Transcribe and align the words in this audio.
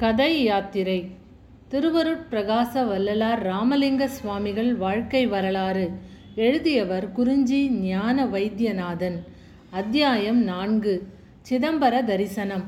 கதை 0.00 0.42
யாத்திரை 0.42 1.10
திருவருட்பிரகாச 1.70 2.82
வல்லலார் 2.90 3.40
ராமலிங்க 3.42 4.06
சுவாமிகள் 4.06 4.74
வாழ்க்கை 4.74 5.26
வரலாறு 5.26 5.90
எழுதியவர் 6.34 7.12
குறிஞ்சி 7.12 7.70
ஞான 7.70 8.26
வைத்தியநாதன். 8.26 9.16
அத்தியாயம் 9.70 10.40
நான்கு. 10.42 10.94
சிதம்பர 11.50 12.04
தரிசனம். 12.04 12.64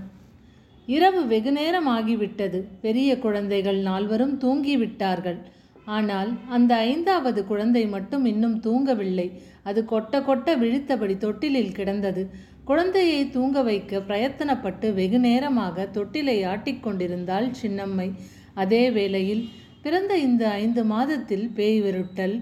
இரவு 0.87 1.27
வெகுநேரம் 1.27 1.89
ஆகிவிட்டது 1.89 2.65
பெரிய 2.81 3.19
குழந்தைகள் 3.19 3.79
நால்வரும் 3.79 4.39
தூங்கிவிட்டார்கள். 4.41 5.39
ஆனால் 5.85 6.33
அந்த 6.49 6.75
ஐந்தாவது 6.75 7.47
குழந்தை 7.47 7.87
மட்டும் 7.87 8.25
இன்னும் 8.25 8.61
தூங்கவில்லை. 8.61 9.29
அது 9.63 9.85
கொட்ட 9.91 10.15
கொட்ட 10.15 10.59
விழித்தபடி 10.59 11.17
தொட்டிலில் 11.17 11.73
கிடந்தது. 11.73 12.31
குழந்தையை 12.65 13.21
தூங்க 13.31 13.63
வைக்க 13.63 13.99
பிரயத்தனப்பட்டு 13.99 14.95
வெகு 14.95 15.19
நேரமாக 15.19 15.87
தொட்டிலை 15.93 16.37
ஆட்டிக்கொண்டிருந்தாள் 16.45 17.49
சின்னம்மை. 17.63 18.09
அதே 18.55 18.91
வேளையில் 18.91 19.49
பிறந்த 19.83 20.13
இந்த 20.19 20.51
ஐந்து 20.63 20.85
மாதத்தில் 20.85 21.47
பேய் 21.49 21.81
விருட்டல் 21.83 22.37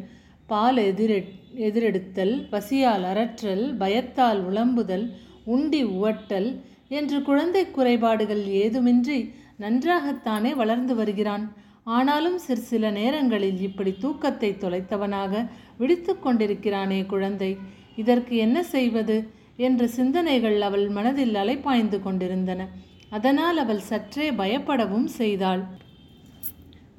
பால் 0.47 0.77
எதிரெ 0.77 1.19
எதிரெடுத்தல் 1.67 2.35
பசியால் 2.51 3.05
அரற்றல் 3.05 3.65
பயத்தால் 3.77 4.41
உளம்புதல் 4.49 5.07
உண்டி 5.45 5.81
உவட்டல் 5.85 6.49
என்று 6.89 7.23
குழந்தை 7.23 7.63
குறைபாடுகள் 7.71 8.45
ஏதுமின்றி 8.63 9.19
நன்றாகத்தானே 9.61 10.53
வளர்ந்து 10.55 10.95
வருகிறான். 10.95 11.45
ஆனாலும் 11.85 12.39
சிறு 12.39 12.61
சில 12.61 12.91
நேரங்களில் 12.91 13.61
இப்படி 13.61 13.93
தூக்கத்தை 13.99 14.51
தொலைத்தவனாக 14.61 15.33
விழித்து 15.79 16.13
கொண்டிருக்கிறானே 16.19 17.01
குழந்தை. 17.07 17.51
இதற்கு 17.97 18.37
என்ன 18.37 18.59
செய்வது? 18.75 19.17
என்ற 19.59 19.87
சிந்தனைகள் 19.87 20.61
அவள் 20.61 20.89
மனதில் 20.89 21.35
அலைப்பாய்ந்து 21.35 22.01
கொண்டிருந்தன. 22.01 22.69
அதனால் 23.11 23.57
அவள் 23.57 23.79
சற்றே 23.79 24.31
பயப்படவும் 24.31 25.05
செய்தாள். 25.05 25.63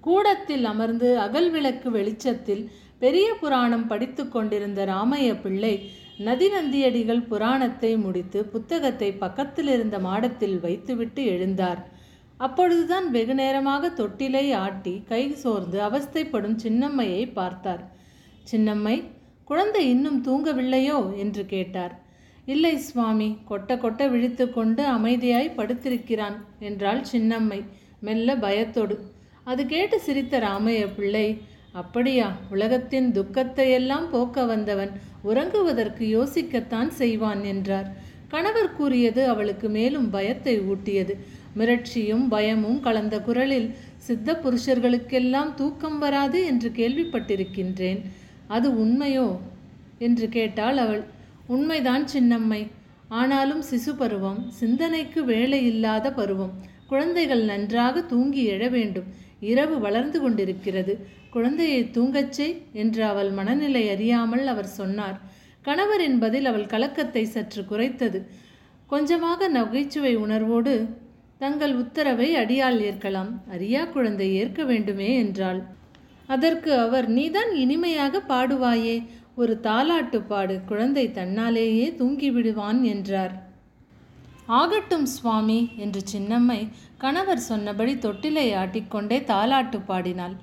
கூடத்தில் 0.01 0.65
அமர்ந்து 0.65 1.19
அகல் 1.19 1.49
விளக்கு 1.51 1.91
வெளிச்சத்தில் 1.91 2.71
பெரிய 2.97 3.33
புராணம் 3.33 3.87
படித்து 3.87 4.27
கொண்டிருந்த 4.27 4.85
ராமைய 4.85 5.41
பிள்ளை 5.41 5.89
நதிநந்தியடிகள் 6.19 7.27
புராணத்தை 7.27 7.97
முடித்து 7.97 8.45
புத்தகத்தை 8.45 9.11
பக்கத்தில் 9.13 9.67
இருந்த 9.67 9.99
மாடத்தில் 9.99 10.59
வைத்துவிட்டு 10.59 11.23
எழுந்தார். 11.23 11.77
அப்பொழுதுதான் 12.37 13.11
வெகு 13.11 13.33
நேரமாக 13.33 13.87
தொட்டிலை 13.87 14.53
ஆட்டி 14.53 15.03
கை 15.07 15.23
சோர்ந்து 15.33 15.79
அவஸ்தைப்படும் 15.81 16.57
சின்னம்மையை 16.63 17.33
பார்த்தார். 17.33 17.83
சின்னம்மை 18.51 19.03
குழந்தை 19.45 19.89
இன்னும் 19.89 20.23
தூங்கவில்லையோ? 20.25 21.17
என்று 21.17 21.45
கேட்டார். 21.45 22.07
இல்லை 22.53 22.73
சுவாமி 22.77 23.37
கொட்ட 23.49 23.71
கொட்ட 23.75 24.09
விழித்து 24.09 24.45
கொண்டு 24.53 24.83
அமைதியாய் 24.87 25.57
படுத்திருக்கிறான் 25.57 26.37
என்றாள் 26.59 27.01
சின்னம்மை 27.11 27.59
மெல்ல 27.99 28.35
பயத்தோடு. 28.37 28.95
அது 29.43 29.65
கேட்டு 29.65 29.99
சிரித்த 29.99 30.39
ராமைய 30.39 30.87
பிள்ளை 30.95 31.27
அப்படியா 31.71 32.27
உலகத்தின் 32.49 33.11
துக்கத்தையெல்லாம் 33.11 34.07
போக்க 34.11 34.45
வந்தவன் 34.45 34.91
உறங்குவதற்கு 35.25 36.05
யோசிக்கத்தான் 36.17 36.87
செய்வான் 36.87 37.43
என்றார். 37.43 37.89
கணவர் 38.27 38.75
கூறியது 38.75 39.21
அவளுக்கு 39.27 39.69
மேலும் 39.69 40.09
பயத்தை 40.09 40.55
ஊட்டியது. 40.61 41.13
மிரட்சியும் 41.57 42.25
பயமும் 42.27 42.79
கலந்த 42.79 43.15
குரலில் 43.19 43.69
சித்த 43.97 44.39
புருஷர்களுக்கெல்லாம் 44.43 45.53
தூக்கம் 45.53 45.99
வராது 45.99 46.45
என்று 46.45 46.69
கேள்விப்பட்டிருக்கின்றேன். 46.69 48.01
அது 48.47 48.67
உண்மையோ? 48.71 49.27
என்று 49.99 50.29
கேட்டாள் 50.29 50.77
அவள். 50.77 51.03
உண்மைதான் 51.53 52.03
சின்னம்மை. 52.13 52.61
ஆனாலும் 53.19 53.63
சிசு 53.69 53.91
பருவம் 53.97 54.41
சிந்தனைக்கு 54.59 55.19
வேலை 55.23 55.59
இல்லாத 55.65 56.07
பருவம். 56.11 56.53
குழந்தைகள் 56.87 57.43
நன்றாக 57.43 58.01
தூங்கி 58.01 58.41
எழ 58.51 58.63
வேண்டும். 58.69 59.07
இரவு 59.51 59.75
வளர்ந்து 59.79 60.19
கொண்டிருக்கிறது. 60.21 60.93
குழந்தையை 61.29 61.81
தூங்கச்சே 61.95 62.47
என்று 62.73 63.01
அவள் 63.05 63.31
மனநிலை 63.31 63.83
அறியாமல் 63.89 64.45
அவர் 64.47 64.69
சொன்னார். 64.79 65.17
கணவர் 65.61 66.01
என்பதில் 66.01 66.45
அவள் 66.45 66.65
கலக்கத்தை 66.65 67.23
சற்று 67.25 67.61
குறைத்தது. 67.71 68.19
கொஞ்சமாக 68.87 69.47
நகைச்சுவை 69.47 70.13
உணர்வோடு 70.15 70.73
தங்கள் 71.37 71.73
உத்தரவை 71.75 72.29
அடியால் 72.35 72.79
ஏற்கலாம். 72.89 73.31
அரியா 73.53 73.83
குழந்தை 73.89 74.29
ஏற்க 74.35 74.63
வேண்டுமே 74.63 75.09
என்றாள். 75.15 75.59
அதற்கு 76.27 76.71
அவர் 76.79 77.07
நீதான் 77.09 77.51
இனிமையாக 77.55 78.21
பாடுவாயே. 78.27 78.95
ஒரு 79.39 79.53
தாலாட்டு 79.63 80.19
பாடு 80.27 80.55
குழந்தை 80.65 81.03
தன்னாலேயே 81.07 81.85
தூங்கிவிடுவான் 81.99 82.79
என்றார். 82.81 83.33
ஆகட்டும் 84.59 85.05
சுவாமி 85.05 85.59
என்று 85.75 86.01
சின்னம்மை 86.13 86.59
கணவர் 86.97 87.43
சொன்னபடி 87.49 87.93
தொட்டிலை 87.95 88.45
ஆட்டிக்கொண்டே 88.61 89.17
தாலாட்டு 89.31 89.79
பாடினாள். 89.85 90.35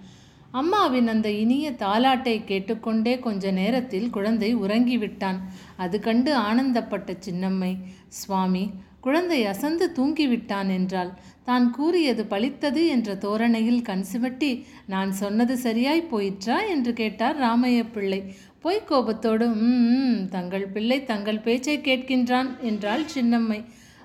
அம்மாவின் 0.51 1.09
அந்த 1.09 1.29
இனிய 1.43 1.71
தாலாட்டை 1.71 2.37
கேட்டுக்கொண்டே 2.45 3.15
கொஞ்ச 3.19 3.51
நேரத்தில் 3.51 4.09
குழந்தை 4.11 4.51
உறங்கிவிட்டான். 4.56 5.41
அது 5.77 5.97
கண்டு 6.01 6.33
ஆனந்தப்பட்ட 6.49 7.17
சின்னம்மை 7.27 7.73
சுவாமி 8.21 8.65
குழந்தை 9.01 9.41
அசந்து 9.47 9.87
தூங்கிவிட்டான் 9.97 10.71
என்றால் 10.77 11.11
தான் 11.45 11.67
கூறியது 11.71 12.23
பழித்தது 12.25 12.83
என்ற 12.89 13.11
தோரணையில் 13.17 13.83
கண் 13.83 14.05
சிமட்டி 14.12 14.51
நான் 14.87 15.12
சொன்னது 15.12 15.55
சரியாய் 15.56 16.09
போயிற்றா? 16.12 16.56
என்று 16.69 16.93
கேட்டார் 16.93 17.37
ராமைய 17.41 17.83
பிள்ளை. 17.93 18.21
பொய் 18.66 18.87
கோபத்தோடு 18.87 19.47
ம் 19.65 20.22
தங்கள் 20.32 20.65
பிள்ளை 20.75 20.97
தங்கள் 21.10 21.43
பேச்சை 21.44 21.75
கேட்கின்றான் 21.78 22.49
என்றாள் 22.60 23.04
சின்னம்மை. 23.12 23.59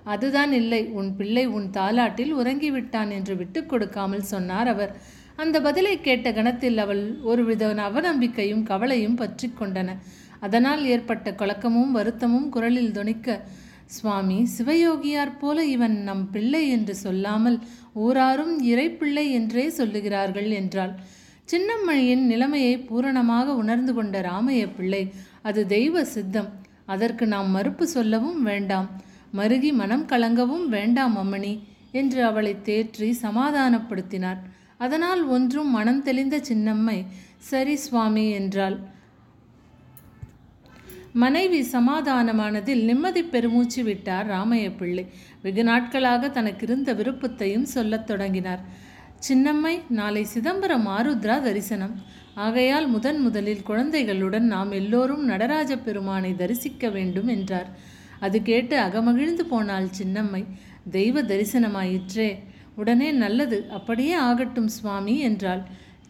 அதுதான் 0.03 0.51
இல்லை 0.51 0.79
உன் 0.99 1.09
பிள்ளை 1.16 1.45
உன் 1.47 1.66
தாலாட்டில் 1.77 2.33
உறங்கிவிட்டான் 2.39 3.11
என்று 3.17 3.35
விட்டு 3.35 3.59
கொடுக்காமல் 3.66 4.27
சொன்னார் 4.31 4.67
அவர். 4.67 4.91
அந்த 5.35 5.61
பதிலை 5.61 5.94
கேட்ட 6.00 6.33
கணத்தில் 6.33 6.77
அவள் 6.77 7.01
ஒருவித 7.23 7.69
அவநம்பிக்கையும் 7.88 8.63
கவலையும் 8.63 9.16
பற்றி 9.16 9.50
கொண்டன. 9.59 9.95
அதனால் 10.39 10.83
ஏற்பட்ட 10.85 11.33
குழக்கமும் 11.33 11.95
வருத்தமும் 11.97 12.47
குரலில் 12.50 12.91
துணிக்க 12.91 13.39
சுவாமி 13.97 14.39
சிவயோகியார் 14.57 15.33
போல 15.39 15.66
இவன் 15.66 15.97
நம் 16.09 16.25
பிள்ளை 16.29 16.69
என்று 16.69 16.95
சொல்லாமல் 16.95 17.57
ஊராரும் 17.95 18.55
இறைப்பிள்ளை 18.63 19.25
என்றே 19.39 19.66
சொல்லுகிறார்கள் 19.79 20.51
என்றாள். 20.51 20.94
சின்னம்மையின் 21.50 22.24
நிலைமையை 22.31 22.75
பூரணமாக 22.79 23.56
உணர்ந்து 23.56 23.94
கொண்ட 23.94 24.22
ராமைய 24.22 24.66
பிள்ளை 24.75 25.03
அது 25.41 25.62
தெய்வ 25.68 26.03
சித்தம். 26.06 26.50
அதற்கு 26.85 27.25
நாம் 27.28 27.50
மறுப்பு 27.50 27.85
சொல்லவும் 27.88 28.44
வேண்டாம். 28.44 28.88
மருகி 29.38 29.72
மனம் 29.74 30.06
கலங்கவும் 30.07 30.66
வேண்டாம் 30.68 31.16
அம்மணி 31.18 31.53
என்று 31.91 32.19
அவளை 32.25 32.53
தேற்றி 32.63 33.09
சமாதானப்படுத்தினார். 33.22 34.40
அதனால் 34.78 35.22
ஒன்றும் 35.25 35.69
மனம் 35.69 36.03
தெளிந்த 36.03 36.38
சின்னம்மை 36.50 36.97
சரி 37.50 37.75
சுவாமி 37.75 38.25
என்றாள். 38.31 38.78
மனைவி 41.13 41.62
சமாதானமானதில் 41.72 42.84
நிம்மதி 42.84 43.24
பெருமூச்சு 43.24 43.84
விட்டார் 43.84 44.30
ராமைய 44.30 44.68
பிள்ளை. 44.78 45.06
வெகு 45.41 45.63
நாட்களாக 45.63 46.28
தனக்கிருந்த 46.28 46.96
விருப்பத்தையும் 46.96 47.72
சொல்லத் 47.75 48.07
தொடங்கினார். 48.07 48.63
சின்னம்மை 49.29 49.81
நாளை 49.89 50.23
சிதம்பரம் 50.23 50.87
ஆருத்ரா 50.87 51.41
தரிசனம். 51.41 52.01
ஆகையால் 52.35 52.87
முதன் 52.87 53.19
முதலில் 53.19 53.63
குழந்தைகளுடன் 53.63 54.45
நாம் 54.45 54.71
எல்லோரும் 54.71 55.25
நடராஜ 55.25 55.77
பெருமானை 55.77 56.35
தரிசிக்க 56.35 56.89
வேண்டும் 56.89 57.27
என்றார். 57.27 57.69
அது 58.19 58.41
கேட்டு 58.41 58.79
அகமகிழ்ந்து 58.79 59.39
போனாள் 59.39 59.87
சின்னம்மை. 59.97 60.45
தெய்வ 60.91 61.23
தரிசனமாயிற்றே. 61.23 62.37
உடனே 62.75 63.11
நல்லது 63.11 63.65
அப்படியே 63.69 64.13
ஆகட்டும் 64.13 64.67
சுவாமி 64.67 65.19
என்றாள். 65.19 65.61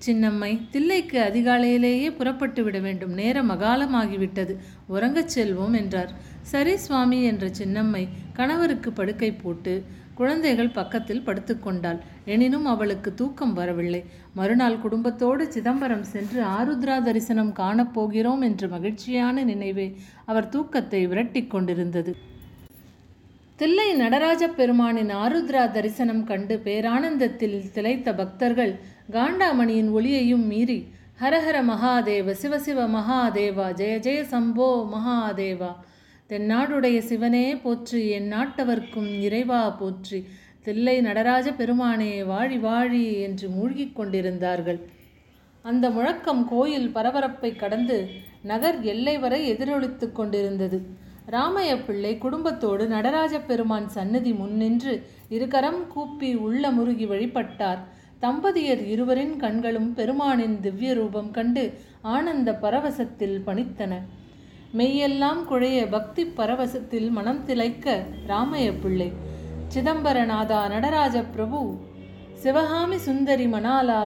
சின்னம்மை 0.06 0.62
தில்லைக்கு 0.72 1.18
அதிகாலையிலேயே 1.30 2.16
புறப்பட்டு 2.16 2.64
விட 2.64 2.80
வேண்டும். 2.80 3.12
நேரம் 3.12 3.50
அகாலமாகிவிட்டது. 3.50 4.56
உறங்கச் 4.90 5.32
செல்வோம் 5.36 5.76
என்றார். 5.76 6.12
சரி 6.42 6.78
சுவாமி 6.78 7.24
என்ற 7.24 7.48
சின்னம்மை 7.48 8.08
கணவருக்கு 8.34 8.92
படுக்கை 8.92 9.32
போட்டு 9.32 9.86
குழந்தைகள் 10.22 10.76
பக்கத்தில் 10.80 11.24
படுத்துக்கொண்டாள். 11.28 12.00
எனினும் 12.34 12.68
அவளுக்கு 12.74 13.10
தூக்கம் 13.22 13.54
வரவில்லை. 13.60 14.02
மறுநாள் 14.40 14.82
குடும்பத்தோடு 14.84 15.46
சிதம்பரம் 15.56 16.06
சென்று 16.14 16.42
ஆருத்ரா 16.58 16.98
தரிசனம் 17.08 17.54
காணப்போகிறோம் 17.62 18.44
என்ற 18.50 18.68
மகிழ்ச்சியான 18.76 19.44
நினைவே 19.52 19.88
அவர் 20.26 20.52
தூக்கத்தை 20.56 21.02
விரட்டி 21.12 21.44
கொண்டிருந்தது. 21.46 22.14
தில்லை 23.60 23.90
நடராஜ 24.02 24.44
பெருமானின் 24.60 25.12
ஆருத்ரா 25.24 25.64
தரிசனம் 25.76 26.24
கண்டு 26.30 26.56
பேரானந்தத்தில் 26.66 27.58
திளைத்த 27.76 28.10
பக்தர்கள் 28.22 28.74
காண்டாமணியின் 29.16 29.92
ஒளியையும் 29.98 30.46
மீறி 30.52 30.80
ஹரஹர 31.22 31.58
மகாதேவ 31.68 32.34
சிவசிவ 32.42 32.86
மகாதேவா 32.96 33.68
ஜெய 33.80 33.96
ஜெய 34.06 34.22
சம்போ 34.32 34.70
மகாதேவா 34.94 35.72
தென்னாடுடைய 36.32 36.98
சிவனே 36.98 37.56
போற்றி 37.56 38.02
என் 38.10 38.28
நாட்டவர்க்கும் 38.34 39.08
இறைவா 39.22 39.70
போற்றி. 39.70 40.20
தில்லை 40.62 40.94
நடராஜ 41.02 41.48
பெருமானே 41.52 42.12
வாழி 42.26 42.58
வாழி 42.58 43.02
என்று 43.22 43.48
மூழ்கிக் 43.50 43.96
கொண்டிருந்தார்கள். 43.96 44.80
அந்த 45.66 45.86
முழக்கம் 45.90 46.44
கோயில் 46.52 46.88
பரபரப்பை 46.90 47.52
கடந்து 47.56 47.98
நகர் 48.52 48.78
எல்லை 48.94 49.16
வரை 49.18 49.42
எதிரொலித்து 49.54 50.10
கொண்டிருந்தது. 50.12 50.80
ராமைய 51.32 51.74
பிள்ளை 51.88 52.14
குடும்பத்தோடு 52.18 52.88
நடராஜ 52.88 53.34
பெருமான் 53.50 53.90
சன்னதி 53.90 54.34
முன்னின்று 54.34 54.96
இருகரம் 55.30 55.82
கூப்பி 55.88 56.32
உள்ள 56.36 56.72
முருகி 56.72 57.06
வழிபட்டார். 57.06 57.84
தம்பதியர் 58.22 58.86
இருவரின் 58.94 59.36
கண்களும் 59.38 59.92
பெருமானின் 59.94 60.58
திவ்ய 60.60 60.94
ரூபம் 60.94 61.32
கண்டு 61.32 61.66
ஆனந்த 62.16 62.52
பரவசத்தில் 62.64 63.38
பணித்தன. 63.46 63.94
மெய்யெல்லாம் 64.78 65.40
குழைய 65.50 65.80
பக்தி 65.90 66.24
பரவசத்தில் 66.38 67.10
மனம் 67.10 67.46
திளைக்க 67.46 68.04
ராமைய 68.28 68.68
பிள்ளை. 68.82 69.08
சிதம்பரநாதா 69.74 70.60
நடராஜ 70.70 71.24
பிரபு 71.24 71.60
சிவகாமி 72.34 72.98
சுந்தரி 72.98 73.46
மணாலா 73.46 73.98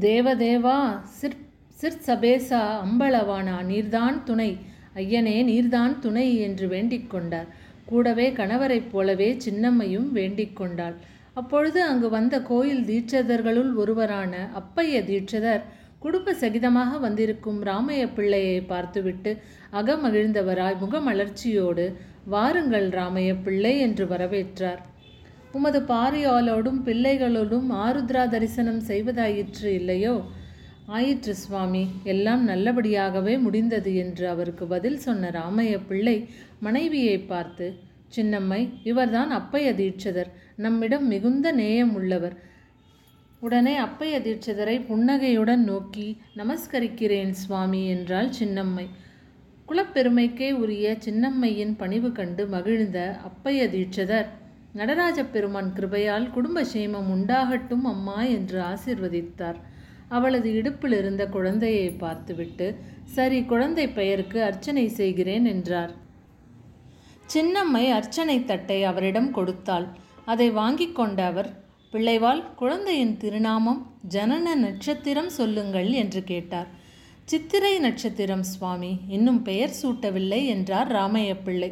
தேவதேவா 0.00 0.78
சிற் 1.18 1.36
சிற்சபேசா 1.80 2.60
அம்பளவானா 2.84 3.56
நீர்தான் 3.70 4.18
துணை 4.24 4.50
ஐயனே 4.94 5.36
நீர்தான் 5.50 5.98
துணை 5.98 6.28
என்று 6.40 6.68
வேண்டிக் 6.68 7.10
கொண்டார். 7.10 7.48
கூடவே 7.84 8.32
கணவரைப் 8.32 8.90
போலவே 8.92 9.28
சின்னம்மையும் 9.44 10.08
வேண்டிக் 10.10 10.56
கொண்டாள். 10.56 10.96
அப்பொழுது 11.34 11.82
அங்கு 11.82 12.08
வந்த 12.08 12.42
கோயில் 12.42 12.84
தீட்சதர்களுள் 12.84 13.74
ஒருவரான 13.74 14.34
அப்பைய 14.54 15.00
தீட்சதர் 15.10 15.64
குடும்ப 16.06 16.32
சகிதமாக 16.32 16.98
வந்திருக்கும் 17.00 17.62
ராமைய 17.64 18.02
பிள்ளையை 18.14 18.60
பார்த்துவிட்டு 18.60 19.30
அகமகிழ்ந்தவராய் 19.72 20.76
முகமலர்ச்சியோடு 20.82 21.86
வாருங்கள் 22.24 22.86
ராமைய 22.88 23.30
பிள்ளை 23.44 23.72
என்று 23.80 24.04
வரவேற்றார். 24.06 24.80
உமது 25.52 25.80
பாரியாலோடும் 25.80 26.78
பிள்ளைகளோடும் 26.84 27.68
ஆருத்ரா 27.84 28.28
தரிசனம் 28.28 28.80
செய்வதாயிற்று 28.88 29.70
இல்லையோ? 29.80 30.14
ஆயிற்று 30.86 31.34
சுவாமி 31.34 31.84
எல்லாம் 32.04 32.48
நல்லபடியாகவே 32.48 33.38
முடிந்தது 33.38 33.96
என்று 33.96 34.28
அவருக்கு 34.28 34.66
பதில் 34.66 34.98
சொன்ன 34.98 35.30
ராமைய 35.30 35.76
பிள்ளை 35.88 36.28
மனைவியை 36.60 37.18
பார்த்து 37.18 37.68
சின்னம்மை 38.16 38.60
இவர்தான் 38.84 39.30
அப்பைய 39.30 39.70
தீட்சதர். 39.72 40.30
நம்மிடம் 40.56 41.06
மிகுந்த 41.06 41.52
நேயம் 41.52 41.94
உள்ளவர். 41.94 42.36
உடனே 43.46 43.72
அப்பைய 43.76 44.14
தீட்சிதரை 44.26 44.74
புன்னகையுடன் 44.86 45.64
நோக்கி 45.64 46.06
நமஸ்கரிக்கிறேன் 46.38 47.32
சுவாமி 47.40 47.80
என்றாள் 47.88 48.30
சின்னம்மை. 48.38 48.86
குலப்பெருமைக்கே 49.68 50.48
உரிய 50.52 50.86
சின்னம்மையின் 51.04 51.74
பணிவு 51.76 52.10
கண்டு 52.12 52.44
மகிழ்ந்த 52.46 52.98
அப்பைய 53.28 53.66
தீட்சிதர் 53.74 54.28
நடராஜ 54.72 55.18
பெருமான் 55.24 55.70
கிருபையால் 55.76 56.26
குடும்ப 56.30 56.64
சேமம் 56.72 57.10
உண்டாகட்டும் 57.14 57.84
அம்மா 57.92 58.18
என்று 58.36 58.58
ஆசிர்வதித்தார். 58.72 59.58
அவளது 60.08 60.48
இடுப்பில் 60.54 60.96
இருந்த 60.98 61.22
குழந்தையை 61.26 61.86
பார்த்துவிட்டு 62.02 62.66
சரி 63.16 63.38
குழந்தை 63.44 63.86
பெயருக்கு 63.98 64.40
அர்ச்சனை 64.42 64.86
செய்கிறேன் 65.00 65.44
என்றார். 65.44 65.92
சின்னம்மை 67.34 67.84
அர்ச்சனை 67.90 68.38
தட்டை 68.44 68.80
அவரிடம் 68.84 69.30
கொடுத்தாள். 69.30 69.86
அதை 70.24 70.50
வாங்கிக் 70.60 70.98
கொண்ட 70.98 71.20
அவர் 71.24 71.50
பிள்ளைவாள் 71.96 72.40
குழந்தையின் 72.56 73.16
திருநாமம் 73.16 73.78
ஜனன 74.08 74.54
நட்சத்திரம் 74.54 75.28
சொல்லுங்கள் 75.28 75.92
என்று 75.92 76.24
கேட்டார். 76.24 76.66
சித்திரை 77.24 77.78
நட்சத்திரம் 77.78 78.42
சுவாமி 78.42 78.90
இன்னும் 79.08 79.42
பெயர் 79.42 79.72
சூட்டவில்லை 79.82 80.40
என்றார் 80.46 80.92
ராமைய 80.92 81.36
பிள்ளை 81.44 81.70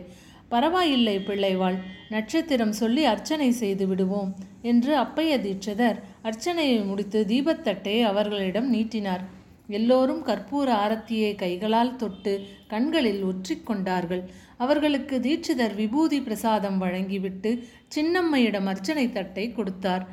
பரவாயில்லை 0.48 1.16
பிள்ளைவாள் 1.18 1.76
நட்சத்திரம் 2.08 2.72
சொல்லி 2.72 3.04
அர்ச்சனை 3.04 3.50
செய்து 3.50 3.86
விடுவோம் 3.86 4.34
என்று 4.62 4.96
அப்பைய 4.96 5.36
தீட்சிதர் 5.38 6.00
அர்ச்சனையை 6.22 6.80
முடித்து 6.84 7.24
தீபத்தட்டை 7.28 8.02
அவர்களிடம் 8.02 8.70
நீட்டினார். 8.70 9.24
எல்லோரும் 9.68 10.26
கற்பூர 10.26 10.68
ஆரத்தியை 10.84 11.34
கைகளால் 11.34 11.96
தொட்டு 11.96 12.46
கண்களில் 12.68 13.24
ஒற்றிக்கொண்டார்கள். 13.24 14.22
அவர்களுக்கு 14.56 15.20
தீட்சிதர் 15.20 15.74
விபூதி 15.74 16.20
பிரசாதம் 16.20 16.78
வழங்கிவிட்டு 16.82 17.64
சின்னம்மையிடம் 17.94 18.64
அர்ச்சனை 18.64 19.12
தட்டை 19.12 19.52
கொடுத்தார். 19.52 20.06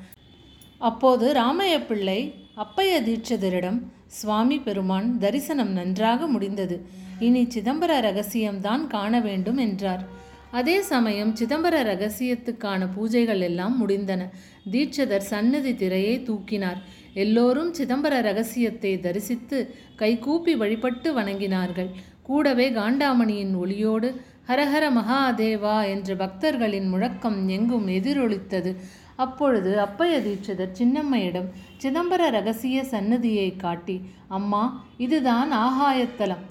அப்போது 0.77 1.33
ராமைய 1.33 1.85
பிள்ளை 1.85 2.33
அப்பைய 2.55 3.01
தீட்சிதரிடம் 3.01 3.79
சுவாமி 4.07 4.59
பெருமான் 4.59 5.17
தரிசனம் 5.17 5.71
நன்றாக 5.71 6.27
முடிந்தது. 6.27 6.85
இனி 7.19 7.43
சிதம்பர 7.43 7.99
ரகசியம்தான் 8.07 8.87
காண 8.87 9.19
வேண்டும் 9.19 9.57
என்றார். 9.57 10.19
அதே 10.51 10.81
சமயம் 10.81 11.35
சிதம்பர 11.35 11.75
ரகசியத்துக்கான 11.83 12.87
பூஜைகள் 12.97 13.39
எல்லாம் 13.39 13.87
முடிந்தன. 13.87 14.29
தீட்சிதர் 14.71 15.29
சந்நிதி 15.31 15.75
திரையை 15.75 16.23
தூக்கினார். 16.23 16.81
எல்லோரும் 17.13 17.73
சிதம்பர 17.73 18.21
ரகசியத்தை 18.21 18.99
தரிசித்து 18.99 19.75
கைகூப்பி 19.95 20.55
வழிபட்டு 20.55 21.19
வணங்கினார்கள். 21.19 21.89
கூடவே 22.23 22.69
காண்டாமணியின் 22.69 23.53
ஒளியோடு 23.55 24.09
ஹரஹர 24.47 24.85
மகாதேவா 24.91 25.87
என்ற 25.87 26.15
பக்தர்களின் 26.15 26.87
முழக்கம் 26.89 27.47
எங்கும் 27.47 27.87
எதிரொலித்தது. 27.87 28.75
அப்பொழுது 29.15 29.79
அப்பைய 29.79 30.13
தீட்சிதர் 30.19 30.77
சின்னம்மையிடம் 30.79 31.49
சிதம்பர 31.83 32.29
ரகசிய 32.29 32.83
சன்னதியை 32.83 33.55
காட்டி 33.55 34.01
அம்மா 34.27 34.85
இதுதான் 34.97 35.51
ஆகாயத்தலம். 35.53 36.43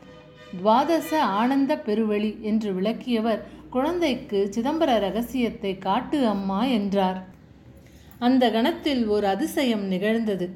துவாதச 0.52 1.10
ஆனந்த 1.18 1.76
பெருவெளி 1.76 2.42
என்று 2.42 2.72
விளக்கியவர் 2.72 3.42
குழந்தைக்கு 3.70 4.50
சிதம்பர 4.54 4.98
ரகசியத்தை 4.98 5.78
காட்டு 5.78 6.26
அம்மா 6.26 6.64
என்றார். 6.64 7.28
அந்த 8.26 8.44
கணத்தில் 8.56 9.02
ஒரு 9.14 9.26
அதிசயம் 9.34 9.86
நிகழ்ந்தது. 9.92 10.48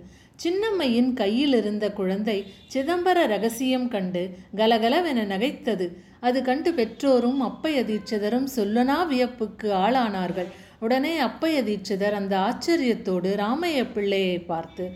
சின்னம்மையின் 0.43 1.11
கையில் 1.21 1.55
இருந்த 1.59 1.87
குழந்தை 1.99 2.37
சிதம்பர 2.73 3.19
ரகசியம் 3.33 3.89
கண்டு 3.89 4.23
கலகலவென 4.61 5.27
நகைத்தது. 5.33 5.87
அது 6.27 6.39
கண்டு 6.43 6.71
பெற்றோரும் 6.79 7.41
அப்பைய 7.49 7.79
தீட்சிதரும் 7.91 8.49
சொல்லனா 8.57 8.99
வியப்புக்கு 9.13 9.69
ஆளானார்கள். 9.85 10.51
உடனே 10.85 11.13
அப்பைய 11.29 11.59
தீட்சிதர் 11.69 12.17
அந்த 12.21 12.35
ஆச்சரியத்தோடு 12.49 13.31
ராமைய 13.43 13.81
பிள்ளையை 13.95 14.39
பார்த்து 14.51 14.87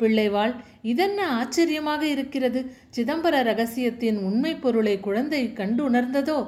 பிள்ளைவாள் 0.00 0.52
இதென்ன 0.90 1.20
ஆச்சரியமாக 1.38 2.02
இருக்கிறது? 2.14 2.60
சிதம்பர 2.96 3.36
ரகசியத்தின் 3.50 4.18
உண்மை 4.28 4.52
பொருளை 4.64 4.94
குழந்தை 5.06 5.40
கண்டு 5.60 5.82
உணர்ந்ததோ 5.88 6.38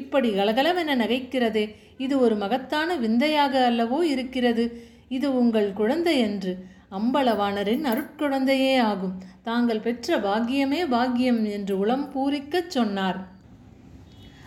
இப்படி 0.00 0.30
கலகலவென 0.38 0.96
நகைக்கிறதே 1.02 1.64
இது 2.04 2.14
ஒரு 2.24 2.36
மகத்தான 2.42 2.96
விந்தையாக 3.04 3.54
அல்லவோ 3.70 4.00
இருக்கிறது? 4.14 4.66
இது 5.08 5.38
உங்கள் 5.38 5.72
குழந்தை 5.72 6.18
என்று. 6.18 6.52
அம்பலவாணரின் 6.90 7.84
அருட்குழந்தையே 7.84 8.78
ஆகும். 8.80 9.14
தாங்கள் 9.42 9.80
பெற்ற 9.80 10.18
பாக்கியமே 10.18 10.88
பாக்கியம் 10.88 11.44
என்று 11.44 11.78
உளம் 11.78 12.06
பூரிக்கச் 12.14 12.70
சொன்னார். 12.70 13.18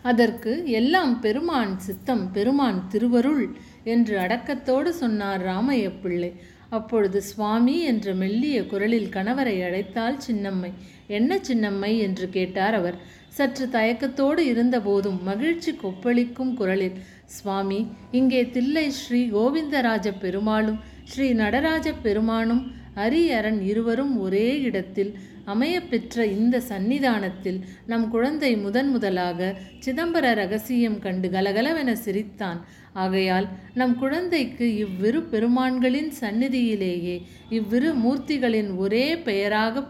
அதற்கு 0.04 0.66
எல்லாம் 0.66 1.20
பெருமான் 1.20 1.80
சித்தம் 1.80 2.32
பெருமான் 2.32 2.88
திருவருள் 2.88 3.44
என்று 3.84 4.20
அடக்கத்தோடு 4.20 4.90
சொன்னார் 4.90 5.46
ராமைய 5.46 5.92
பிள்ளை 6.02 6.32
அப்பொழுது 6.70 7.22
சுவாமி 7.22 7.80
என்ற 7.80 8.14
மெல்லிய 8.14 8.66
குரலில் 8.66 9.10
கணவரை 9.10 9.64
அழைத்தால் 9.64 10.18
சின்னம்மை. 10.28 10.72
என்ன 11.08 11.40
சின்னம்மை? 11.48 12.00
என்று 12.00 12.30
கேட்டார் 12.30 12.74
அவர். 12.74 12.98
சற்று 13.28 13.66
தயக்கத்தோடு 13.68 14.40
இருந்தபோதும் 14.40 15.24
மகிழ்ச்சி 15.24 15.72
கொப்பளிக்கும் 15.72 16.54
குரலில் 16.54 16.98
சுவாமி 17.32 17.80
இங்கே 18.12 18.50
தில்லை 18.50 18.90
ஸ்ரீ 18.90 19.22
கோவிந்தராஜ 19.30 20.08
பெருமாளும் 20.20 20.80
ஸ்ரீ 21.04 21.28
நடராஜ 21.34 21.88
பெருமானும் 22.04 22.64
அரியரன் 22.96 23.60
இருவரும் 23.62 24.16
ஒரே 24.20 24.48
இடத்தில் 24.60 25.12
அமையப்பெற்ற 25.46 26.24
இந்த 26.38 26.62
சந்நிதானத்தில் 26.70 27.60
நம் 27.86 28.10
குழந்தை 28.10 28.52
முதன் 28.56 28.90
முதலாக 28.90 29.56
சிதம்பர 29.86 30.34
ரகசியம் 30.34 31.00
கண்டு 31.00 31.30
கலகலவென 31.30 31.92
சிரித்தான். 31.92 32.60
ஆகையால் 32.94 33.48
நம் 33.74 33.96
குழந்தைக்கு 33.96 34.76
இவ்விரு 34.76 35.20
பெருமான்களின் 35.32 36.12
சந்நிதியிலேயே 36.22 37.16
இவ்விரு 37.50 37.92
மூர்த்திகளின் 37.96 38.72
ஒரே 38.76 39.06
பெயராக 39.18 39.84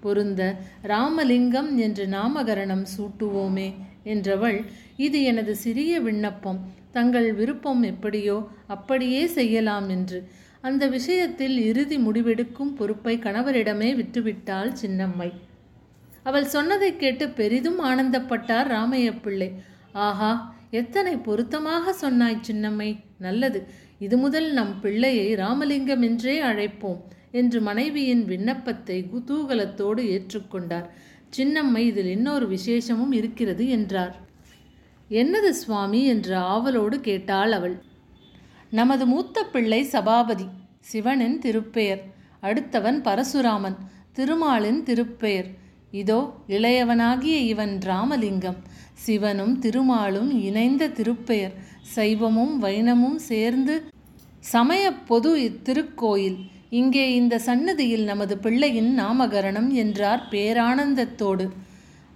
பொருந்த 0.00 0.42
ராமலிங்கம் 0.82 1.70
என்று 1.76 2.06
நாமகரணம் 2.06 2.84
சூட்டுவோமே 2.94 3.68
என்றவள் 4.04 4.58
இது 4.98 5.22
எனது 5.22 5.56
சிறிய 5.56 6.00
விண்ணப்பம். 6.00 6.58
தங்கள் 6.90 7.32
விருப்பம் 7.32 7.82
எப்படியோ 7.82 8.36
அப்படியே 8.66 9.26
செய்யலாம் 9.26 9.88
என்று. 9.88 10.18
அந்த 10.60 10.86
விஷயத்தில் 10.86 11.58
இறுதி 11.64 11.96
முடிவெடுக்கும் 11.96 12.74
பொறுப்பை 12.74 13.18
கணவரிடமே 13.18 13.94
விட்டுவிட்டாள் 13.94 14.72
சின்னம்மை. 14.82 15.30
அவள் 16.22 16.44
சொன்னதைக் 16.44 16.98
கேட்டு 16.98 17.28
பெரிதும் 17.28 17.84
ஆனந்தப்பட்டார் 17.84 18.68
ராமைய 18.68 19.20
பிள்ளை 19.22 19.50
ஆஹா 19.92 20.32
எத்தனை 20.70 21.16
பொருத்தமாக 21.16 21.92
சொன்னாய் 21.92 22.40
சின்னம்மை. 22.50 22.90
நல்லது 23.18 23.60
இது 23.98 24.16
முதல் 24.16 24.52
நம் 24.52 24.80
பிள்ளையை 24.80 25.34
ராமலிங்கம் 25.34 26.02
என்றே 26.02 26.42
அழைப்போம் 26.42 27.00
என்று 27.32 27.60
மனைவியின் 27.60 28.24
விண்ணப்பத்தை 28.24 29.04
குதூகலத்தோடு 29.12 30.02
ஏற்றுக்கொண்டார். 30.14 30.88
சின்னம்மை 31.36 31.82
இதில் 31.86 32.06
இன்னொரு 32.06 32.48
விசேஷமும் 32.48 33.12
இருக்கிறது 33.12 33.68
என்றார். 33.68 34.14
என்னது 35.10 35.50
சுவாமி? 35.50 36.04
என்று 36.04 36.36
ஆவலோடு 36.36 37.00
கேட்டாள் 37.00 37.52
அவள். 37.52 37.82
நமது 38.70 39.06
மூத்த 39.06 39.44
பிள்ளை 39.44 39.82
சபாபதி 39.82 40.46
சிவனின் 40.80 41.38
திருப்பெயர். 41.38 42.00
அடுத்தவன் 42.42 42.98
பரசுராமன் 43.00 43.76
திருமாலின் 44.12 44.82
திருப்பெயர். 44.82 45.48
இதோ 45.90 46.34
இளையவனாகிய 46.48 47.36
இவன் 47.46 47.78
ராமலிங்கம். 47.78 48.56
சிவனும் 48.94 49.58
திருமாலும் 49.58 50.30
இணைந்த 50.40 50.88
திருப்பெயர். 50.88 51.54
சைவமும் 51.94 52.62
வைணமும் 52.62 53.16
சேர்ந்து 53.16 53.84
சமய 54.40 54.92
பொது 54.92 55.38
இத்திருக்கோயில். 55.38 56.36
இங்கே 56.70 57.14
இந்த 57.14 57.38
சன்னதியில் 57.38 58.04
நமது 58.04 58.38
பிள்ளையின் 58.38 58.98
நாமகரணம் 58.98 59.70
என்றார் 59.72 60.22
பேரானந்தத்தோடு. 60.30 61.48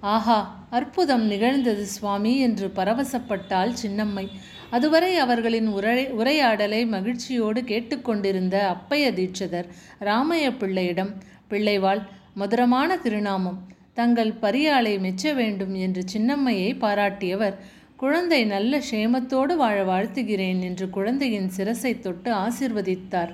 ஆஹா 0.03 0.37
அற்புதம் 0.71 1.25
நிகழ்ந்தது 1.27 1.87
சுவாமி 1.87 2.39
என்று 2.39 2.67
பரவசப்பட்டாள் 2.77 3.73
சின்னம்மை. 3.83 4.25
அதுவரை 4.71 5.17
அவர்களின் 5.17 5.69
உரை 5.69 6.09
உரையாடலை 6.11 6.87
மகிழ்ச்சியோடு 6.87 7.61
கேட்டுக்கொண்டிருந்த 7.63 8.57
அப்பைய 8.69 9.13
தீட்சிதர் 9.13 9.69
ராமைய 10.01 10.47
பிள்ளையிடம் 10.59 11.13
பிள்ளைவாள் 11.51 12.03
மதுரமான 12.35 12.97
திருநாமம். 12.97 13.61
தங்கள் 13.95 14.33
பரியாளை 14.41 14.95
மெச்ச 14.99 15.35
வேண்டும் 15.35 15.75
என்று 15.75 16.03
சின்னம்மையை 16.13 16.71
பாராட்டியவர் 16.79 17.57
குழந்தை 17.97 18.45
நல்ல 18.45 18.81
சேமத்தோடு 18.91 19.55
வாழ 19.57 19.85
வாழ்த்துகிறேன் 19.85 20.61
என்று 20.61 20.91
குழந்தையின் 20.91 21.51
சிரசை 21.57 22.01
தொட்டு 22.01 22.31
ஆசிர்வதித்தார். 22.35 23.33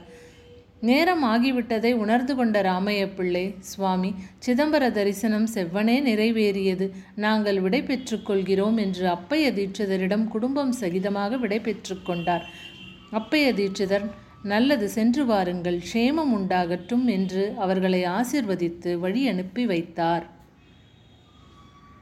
நேரம் 0.80 1.24
ஆகிவிட்டதை 1.24 1.92
உணர்ந்து 1.92 2.36
கொண்ட 2.36 2.62
ராமைய 2.62 3.14
பிள்ளை 3.14 3.54
சுவாமி 3.58 4.14
சிதம்பர 4.46 4.90
தரிசனம் 4.92 5.46
செவ்வனே 5.54 5.96
நிறைவேறியது. 6.00 6.90
நாங்கள் 7.14 7.60
விடை 7.60 7.82
பெற்றுக்கொள்கிறோம் 7.82 8.76
என்று 8.76 9.08
அப்பைய 9.08 9.50
தீட்சிதரிடம் 9.52 10.28
குடும்பம் 10.28 10.72
சகிதமாக 10.80 11.38
விடை 11.38 11.58
பெற்றுக்கொண்டார் 11.58 12.46
அப்பைய 13.10 13.52
தீட்சிதர் 13.52 14.10
நல்லது 14.42 14.88
சென்று 14.88 15.24
வாருங்கள் 15.26 15.82
க்ஷேமம் 15.92 16.32
உண்டாகட்டும் 16.38 17.06
என்று 17.06 17.54
அவர்களை 17.56 18.04
ஆசிர்வதித்து 18.04 18.98
வழி 18.98 19.28
அனுப்பி 19.28 19.66
வைத்தார். 19.66 20.37